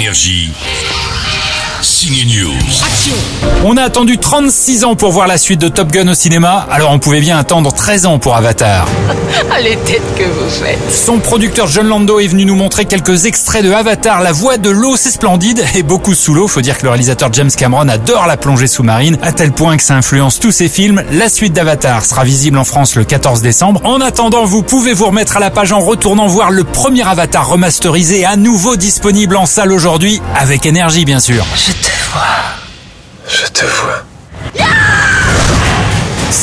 Énergie. 0.00 0.50
News. 2.08 2.54
On 3.62 3.76
a 3.76 3.82
attendu 3.82 4.16
36 4.16 4.84
ans 4.84 4.94
pour 4.94 5.12
voir 5.12 5.26
la 5.26 5.36
suite 5.36 5.60
de 5.60 5.68
Top 5.68 5.92
Gun 5.92 6.08
au 6.08 6.14
cinéma, 6.14 6.66
alors 6.70 6.92
on 6.92 6.98
pouvait 6.98 7.20
bien 7.20 7.36
attendre 7.36 7.74
13 7.74 8.06
ans 8.06 8.18
pour 8.18 8.36
Avatar. 8.36 8.86
Ah, 9.52 9.60
les 9.60 9.76
têtes 9.76 10.02
que 10.16 10.24
vous 10.24 10.48
faites. 10.48 10.78
Son 10.92 11.18
producteur 11.18 11.66
John 11.66 11.86
Lando 11.86 12.20
est 12.20 12.26
venu 12.26 12.44
nous 12.44 12.54
montrer 12.54 12.84
quelques 12.84 13.26
extraits 13.26 13.64
de 13.64 13.72
Avatar. 13.72 14.20
La 14.20 14.30
voix 14.32 14.58
de 14.58 14.70
l'eau, 14.70 14.96
c'est 14.96 15.10
splendide, 15.10 15.64
et 15.74 15.82
beaucoup 15.82 16.14
sous 16.14 16.34
l'eau. 16.34 16.46
Faut 16.46 16.60
dire 16.60 16.78
que 16.78 16.84
le 16.84 16.90
réalisateur 16.90 17.32
James 17.32 17.50
Cameron 17.50 17.88
adore 17.88 18.26
la 18.26 18.36
plongée 18.36 18.68
sous-marine, 18.68 19.18
à 19.22 19.32
tel 19.32 19.50
point 19.50 19.76
que 19.76 19.82
ça 19.82 19.94
influence 19.96 20.38
tous 20.38 20.52
ses 20.52 20.68
films. 20.68 21.02
La 21.12 21.28
suite 21.28 21.52
d'Avatar 21.52 22.04
sera 22.04 22.22
visible 22.22 22.58
en 22.58 22.64
France 22.64 22.94
le 22.94 23.04
14 23.04 23.42
décembre. 23.42 23.80
En 23.84 24.00
attendant, 24.00 24.44
vous 24.44 24.62
pouvez 24.62 24.92
vous 24.92 25.06
remettre 25.06 25.36
à 25.36 25.40
la 25.40 25.50
page 25.50 25.72
en 25.72 25.80
retournant 25.80 26.28
voir 26.28 26.50
le 26.50 26.62
premier 26.62 27.02
Avatar 27.02 27.48
remasterisé, 27.48 28.24
à 28.24 28.36
nouveau 28.36 28.76
disponible 28.76 29.36
en 29.36 29.46
salle 29.46 29.72
aujourd'hui, 29.72 30.20
avec 30.36 30.66
énergie 30.66 31.04
bien 31.04 31.20
sûr. 31.20 31.44
Je 31.56 31.72
te 31.72 31.89
Je 33.28 33.46
te 33.52 33.64
vois. 33.64 34.09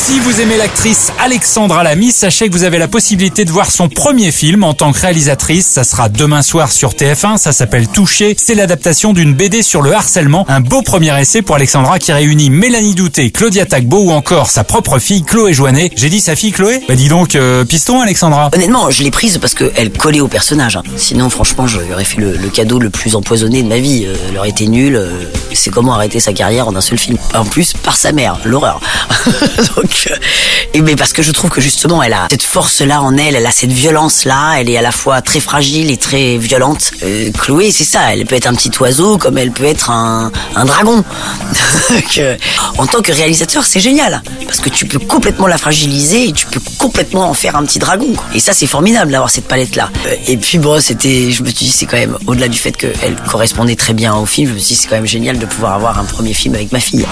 Si 0.07 0.21
vous 0.21 0.39
aimez 0.39 0.55
l'actrice 0.55 1.11
Alexandra 1.20 1.84
Lamy, 1.84 2.13
sachez 2.13 2.47
que 2.47 2.53
vous 2.53 2.63
avez 2.63 2.77
la 2.77 2.88
possibilité 2.88 3.43
de 3.43 3.52
voir 3.52 3.70
son 3.70 3.89
premier 3.89 4.31
film 4.31 4.63
en 4.63 4.73
tant 4.73 4.93
que 4.93 5.02
réalisatrice. 5.02 5.67
Ça 5.67 5.83
sera 5.83 6.07
demain 6.07 6.41
soir 6.41 6.71
sur 6.71 6.91
TF1. 6.93 7.35
Ça 7.38 7.52
s'appelle 7.52 7.89
Toucher. 7.89 8.33
C'est 8.39 8.55
l'adaptation 8.55 9.11
d'une 9.11 9.33
BD 9.33 9.61
sur 9.61 9.81
le 9.81 9.93
harcèlement. 9.93 10.45
Un 10.47 10.61
beau 10.61 10.81
premier 10.81 11.20
essai 11.20 11.41
pour 11.41 11.55
Alexandra 11.55 11.99
qui 11.99 12.13
réunit 12.13 12.49
Mélanie 12.49 12.95
Douté, 12.95 13.31
Claudia 13.31 13.66
Tagbo 13.66 13.97
ou 13.99 14.11
encore 14.11 14.49
sa 14.49 14.63
propre 14.63 14.97
fille 14.97 15.23
Chloé 15.23 15.52
Joannet. 15.52 15.91
J'ai 15.97 16.09
dit 16.09 16.21
sa 16.21 16.38
fille 16.38 16.53
Chloé? 16.53 16.81
Bah 16.88 16.95
dis 16.95 17.09
donc, 17.09 17.35
euh, 17.35 17.66
piston 17.66 17.99
Alexandra. 17.99 18.49
Honnêtement, 18.55 18.89
je 18.89 19.03
l'ai 19.03 19.11
prise 19.11 19.38
parce 19.39 19.53
qu'elle 19.55 19.91
collait 19.91 20.21
au 20.21 20.30
personnage. 20.30 20.77
hein. 20.77 20.83
Sinon, 20.95 21.30
franchement, 21.30 21.67
j'aurais 21.67 22.05
fait 22.05 22.21
le, 22.21 22.38
cadeau 22.47 22.80
le 22.80 22.89
plus 22.89 23.13
empoisonné 23.17 23.61
de 23.61 23.67
ma 23.67 23.80
vie. 23.80 24.05
Euh, 24.08 24.16
elle 24.30 24.38
aurait 24.38 24.49
été 24.49 24.67
nulle. 24.67 24.95
euh, 24.95 25.25
C'est 25.53 25.69
comment 25.69 25.94
arrêter 25.95 26.21
sa 26.21 26.31
carrière 26.31 26.69
en 26.69 26.75
un 26.77 26.81
seul 26.81 26.97
film. 26.97 27.17
En 27.36 27.44
plus, 27.44 27.73
par 27.73 27.97
sa 27.97 28.14
mère, 28.14 28.39
l'horreur. 28.45 28.80
mais 30.81 30.95
parce 30.95 31.14
que 31.14 31.23
je 31.23 31.31
trouve 31.31 31.50
que 31.50 31.62
justement, 31.62 32.03
elle 32.03 32.14
a 32.14 32.28
cette 32.30 32.44
force-là 32.44 33.02
en 33.02 33.17
elle, 33.17 33.36
elle 33.36 33.45
a 33.45 33.52
cette 33.52 33.72
violence-là. 33.72 34.59
Elle 34.59 34.70
est 34.70 34.78
à 34.78 34.81
la 34.81 34.92
fois 34.92 35.22
très 35.22 35.39
fragile 35.39 35.92
et 35.92 35.98
très 35.98 36.38
violente. 36.38 36.92
Euh, 37.04 37.31
Chloé, 37.31 37.72
c'est 37.72 37.84
ça. 37.84 38.14
Elle 38.14 38.26
peut 38.26 38.36
être 38.36 38.48
un 38.48 38.54
petit 38.54 38.72
oiseau 38.80 39.17
comme 39.17 39.38
elle 39.38 39.52
peut 39.52 39.66
être 39.66 39.89
un, 39.89 40.31
dragon. 40.66 41.04
Donc, 41.89 42.17
euh, 42.17 42.36
en 42.78 42.86
tant 42.86 43.02
que 43.02 43.12
réalisateur, 43.12 43.66
c'est 43.66 43.80
génial 43.80 44.22
parce 44.45 44.59
que 44.59 44.70
tu 44.70 44.86
peux 44.86 45.00
complètement 45.00 45.48
la 45.48 45.58
fragiliser 45.58 46.30
et 46.30 46.32
tu 46.32 46.45
peux 46.48 46.61
complètement 46.78 47.30
en 47.30 47.34
faire 47.34 47.56
un 47.56 47.64
petit 47.64 47.80
dragon. 47.80 48.14
Et 48.34 48.39
ça, 48.39 48.54
c'est 48.54 48.67
formidable 48.67 49.11
d'avoir 49.11 49.30
cette 49.30 49.48
palette-là. 49.48 49.89
Euh, 50.06 50.16
Et 50.28 50.38
puis 50.38 50.58
bon, 50.58 50.82
c'était, 50.82 51.32
je 51.32 51.44
me 51.44 51.48
suis 51.50 51.66
dit, 51.66 51.72
c'est 51.72 51.86
quand 51.86 51.98
même 51.98 52.17
au-delà 52.28 52.48
du 52.48 52.58
fait 52.58 52.76
qu'elle 52.76 53.16
correspondait 53.30 53.76
très 53.76 53.94
bien 53.94 54.16
au 54.16 54.26
film. 54.26 54.50
Je 54.50 54.54
me 54.54 54.59
suis 54.59 54.76
dit, 54.76 54.82
c'est 54.82 54.88
quand 54.88 54.95
même 54.95 55.08
génial 55.08 55.39
de 55.39 55.45
pouvoir 55.45 55.73
avoir 55.73 56.00
un 56.00 56.06
premier 56.06 56.34
film 56.34 56.56
avec 56.56 56.72
ma 56.72 56.80
fille. 56.80 57.06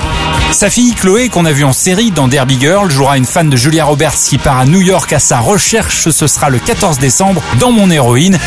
Sa 0.52 0.70
fille 0.70 0.94
Chloé, 0.94 1.30
qu'on 1.30 1.45
a 1.45 1.52
vue 1.52 1.64
en 1.64 1.73
série 1.73 2.11
dans 2.11 2.27
Derby 2.27 2.58
Girl, 2.75 2.91
jouera 2.91 3.17
une 3.17 3.25
fan 3.25 3.49
de 3.49 3.55
Julia 3.55 3.85
Roberts 3.85 4.15
qui 4.15 4.37
part 4.37 4.59
à 4.59 4.65
New 4.65 4.81
York 4.81 5.13
à 5.13 5.19
sa 5.19 5.39
recherche. 5.39 6.09
Ce 6.09 6.27
sera 6.27 6.49
le 6.49 6.59
14 6.59 6.99
décembre 6.99 7.41
dans 7.57 7.71
Mon 7.71 7.89
Héroïne. 7.89 8.37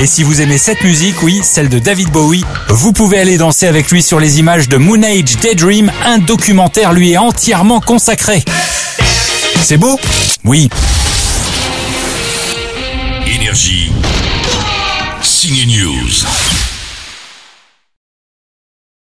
Et 0.00 0.06
si 0.06 0.22
vous 0.22 0.40
aimez 0.40 0.56
cette 0.56 0.82
musique, 0.82 1.22
oui, 1.22 1.42
celle 1.42 1.68
de 1.68 1.78
David 1.78 2.08
Bowie, 2.08 2.42
vous 2.70 2.94
pouvez 2.94 3.18
aller 3.18 3.36
danser 3.36 3.66
avec 3.66 3.90
lui 3.90 4.02
sur 4.02 4.18
les 4.18 4.38
images 4.38 4.66
de 4.70 4.78
Moon 4.78 5.02
Age 5.02 5.36
Daydream. 5.42 5.92
Un 6.06 6.20
documentaire 6.20 6.94
lui 6.94 7.12
est 7.12 7.18
entièrement 7.18 7.80
consacré. 7.80 8.42
C'est 9.62 9.76
beau? 9.76 10.00
Oui. 10.46 10.70
Énergie. 13.26 13.92
Signe 15.20 15.66
News. 15.66 16.73